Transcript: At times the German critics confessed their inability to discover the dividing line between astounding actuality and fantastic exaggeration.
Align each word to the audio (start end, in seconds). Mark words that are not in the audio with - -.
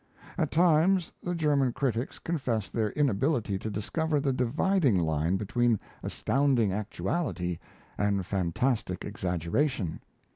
At 0.35 0.49
times 0.49 1.11
the 1.21 1.35
German 1.35 1.73
critics 1.73 2.17
confessed 2.17 2.73
their 2.73 2.89
inability 2.93 3.59
to 3.59 3.69
discover 3.69 4.19
the 4.19 4.33
dividing 4.33 4.97
line 4.97 5.37
between 5.37 5.79
astounding 6.01 6.73
actuality 6.73 7.59
and 7.99 8.25
fantastic 8.25 9.05
exaggeration. 9.05 10.01